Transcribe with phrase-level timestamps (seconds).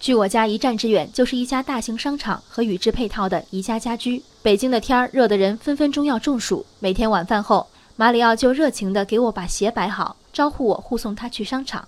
[0.00, 4.22] 距我家一站之远就是一家大型商场和与之配套的宜家家居。
[4.40, 6.64] 北京的天儿热得人分分钟要中暑。
[6.78, 7.66] 每天晚饭后，
[7.96, 11.86] 马里奥就热情地给我把鞋摆好，招呼我护送他去商场。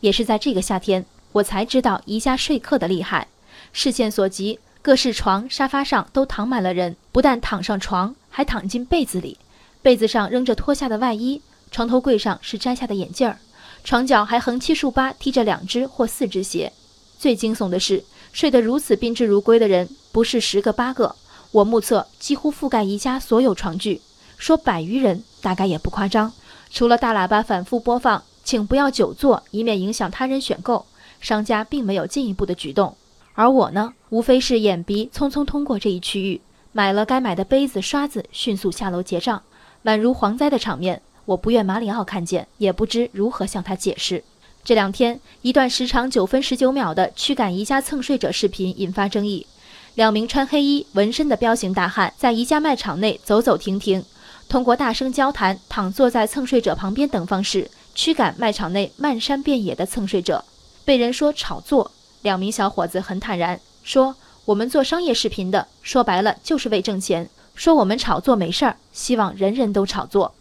[0.00, 3.28] 也是在这个夏天，我才知道宜家说客的厉害。
[3.74, 9.36] 视线所及，各式床、沙发上都躺满了人，不但躺上床，还躺进被子里。
[9.82, 13.38] 被子上扔着脱下的外衣，床头柜上是摘下的眼镜儿，
[13.84, 16.72] 床脚还横七竖八踢着两只或四只鞋。
[17.20, 18.02] 最惊悚的是，
[18.32, 21.14] 睡得如此宾至如归的人不是十个八个，
[21.50, 24.00] 我目测几乎覆盖宜家所有床具，
[24.38, 26.32] 说百余人大概也不夸张。
[26.70, 30.86] 除了大喇叭反复播放“请不要久坐，以免影响他人选购”，
[31.20, 32.96] 商家并没有进一步的举动。
[33.34, 36.40] 而我呢，无非是眼鼻匆匆通过这一区域，
[36.72, 39.42] 买了该买的杯子、刷子，迅速下楼结账。
[39.84, 44.24] 宛如蝗灾的场面，我不愿马里奥看见，也不知如何向他解释。
[44.62, 49.46] 这两天，一段时长九分十九秒的驱赶宜家蹭睡者视频引发争议。
[49.94, 54.04] 两名穿黑衣、纹身的彪形大汉在宜家卖场内走走停停，
[54.48, 60.44] 通过大声交谈、躺坐在蹭睡者旁边等方式驱赶卖场内漫山遍野的蹭睡者。
[60.84, 61.90] 被人说炒作，
[62.22, 67.28] 两名小伙子很坦然说：“我们做商业视频的，说白了就是为挣钱。
[67.54, 70.34] 说我们炒作没事儿，希望人人都炒作。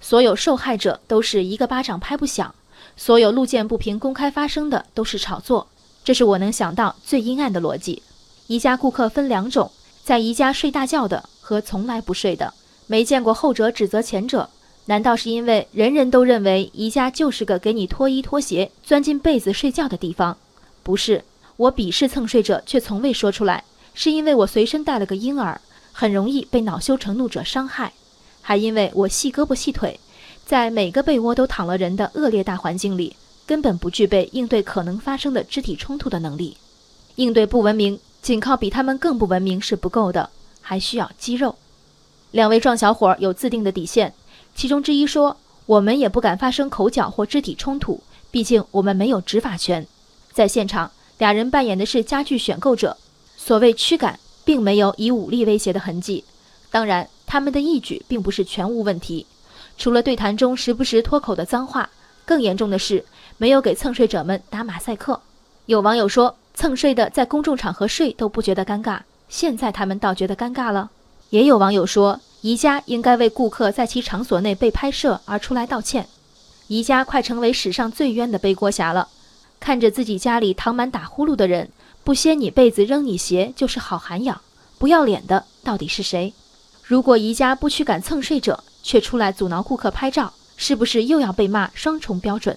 [0.00, 2.54] 所有受害者都是一个巴掌拍不响。”
[2.96, 5.66] 所有路见不平公开发声的都是炒作，
[6.04, 8.02] 这是我能想到最阴暗的逻辑。
[8.46, 9.70] 宜家顾客分两种，
[10.04, 12.52] 在宜家睡大觉的和从来不睡的。
[12.86, 14.48] 没见过后者指责前者，
[14.84, 20.36] 难道是因为人人都认为宜家就是个给你脱衣脱鞋、钻进被子睡觉的地方？
[20.82, 21.24] 不是，
[21.56, 25.60] 我鄙视蹭睡者，却从未说出来，是因为我随身带了个婴儿，
[25.92, 27.94] 很容易被恼羞成怒者伤害，
[28.42, 29.98] 还因为我细胳膊细腿。
[30.46, 36.56] 在每个被窝都躺了人的恶劣大环境里，根本不具备应对可能发生的肢体冲突的能力。
[37.16, 40.28] 应对不文明，仅靠比他们更不文明是不够的，
[40.60, 41.56] 还需要肌肉。
[42.30, 44.12] 两位壮小伙有自定的底线，
[44.54, 49.86] 其中之一说：“我们也不敢发生口角或肢体冲突，毕竟我们没有执法权。”
[50.32, 52.96] 在现场，俩人扮演的是家具选购者，
[53.36, 56.24] 所谓驱赶，并没有以武力威胁的痕迹。
[56.70, 59.26] 当然，他们的义举并不是全无问题。
[59.76, 61.90] 除了对谈中时不时脱口的脏话，
[62.24, 63.04] 更严重的是
[63.38, 65.20] 没有给蹭睡者们打马赛克。
[65.66, 70.90] 有网友说，蹭睡的在公众场合睡都不觉得尴尬，现在他们倒觉得尴尬了。
[71.30, 76.06] 也有网友说，宜家应该为顾客在其场所内被拍摄而出来道歉。
[76.68, 79.08] 宜家快成为史上最冤的背锅侠了。
[79.58, 81.70] 看着自己家里躺满打呼噜的人，
[82.04, 84.40] 不掀你被子扔你鞋就是好涵养，
[84.78, 86.32] 不要脸的到底是谁？
[86.82, 92.56] 如果宜家不驱赶蹭睡者，却出来阻挠顾客拍照，是不是又要被骂双重标准？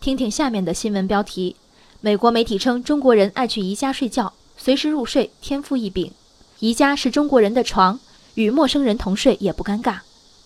[0.00, 1.56] 听听下面的新闻标题：
[2.00, 6.12] 美国媒体称中国人爱去宜家睡觉，随时入睡，天赋异禀。
[6.60, 7.98] 宜家是中国人的床，
[8.34, 9.98] 与陌生人同睡也不尴尬。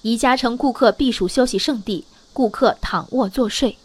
[0.02, 3.76] 宜家成顾客避暑休息圣地，顾客躺卧坐睡。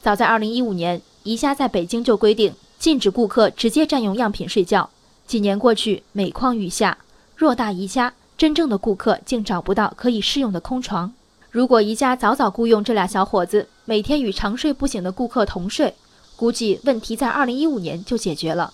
[0.00, 4.88] 早在2015年，宜家在北京就规定禁止顾客直接占用样品睡觉。
[5.26, 6.96] 几年过去，每况愈下，
[7.38, 8.14] 偌大宜家。
[8.40, 11.12] 真正的顾客竟找不到可以试用的空床。
[11.50, 15.94] 如果宜家早早雇佣这俩小伙子，每天与长睡不醒的顾客同睡，
[16.36, 18.72] 估计问题在二零一五年就解决了。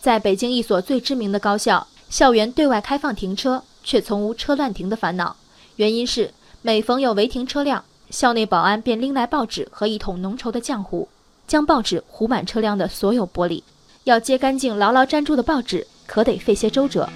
[0.00, 5.36] 在北京一所最知名的高校，校园对外开放停车，却从无车乱停的烦恼。
[5.76, 11.06] 原因是每逢有违停车辆，校内保安便拎来报纸和一桶浓稠的浆糊，
[11.46, 13.62] 将报纸糊满车辆的所有玻璃。
[14.04, 17.06] 要揭干净牢牢粘住的报纸，可得费些周折。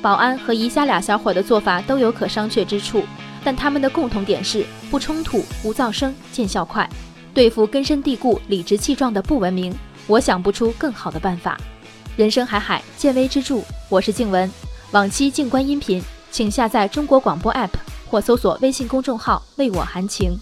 [0.00, 3.02] 保安和宜家俩小伙的做法都有可商榷之处，
[3.42, 6.88] 但他们的共同点是不冲突、无噪声、见效快。
[7.34, 9.74] 对付根深蒂固、理直气壮的不文明，
[10.06, 11.58] 我想不出更好的办法。
[12.16, 13.60] 人生海海，见微知著。
[13.88, 14.50] 我是静文，
[14.92, 17.68] 往期静观音频，请下载中国广播 APP
[18.08, 20.38] 或搜索微信公众号“为我含情”。